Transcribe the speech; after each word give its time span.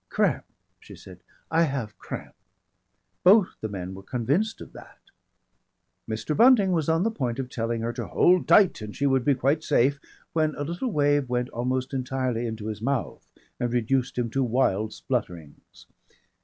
"Cramp," 0.09 0.45
she 0.79 0.95
said, 0.95 1.19
"I 1.51 1.61
have 1.61 1.95
cramp." 1.99 2.33
Both 3.23 3.57
the 3.61 3.69
men 3.69 3.93
were 3.93 4.01
convinced 4.01 4.59
of 4.59 4.73
that. 4.73 4.97
Mr. 6.09 6.35
Bunting 6.35 6.71
was 6.71 6.89
on 6.89 7.03
the 7.03 7.11
point 7.11 7.37
of 7.37 7.49
telling 7.49 7.81
her 7.81 7.93
to 7.93 8.07
hold 8.07 8.47
tight 8.47 8.81
and 8.81 8.95
she 8.95 9.05
would 9.05 9.23
be 9.23 9.35
quite 9.35 9.63
safe, 9.63 9.99
when 10.33 10.55
a 10.55 10.63
little 10.63 10.91
wave 10.91 11.29
went 11.29 11.49
almost 11.49 11.93
entirely 11.93 12.47
into 12.47 12.65
his 12.65 12.81
mouth 12.81 13.29
and 13.59 13.71
reduced 13.71 14.17
him 14.17 14.31
to 14.31 14.41
wild 14.43 14.91
splutterings. 14.91 15.85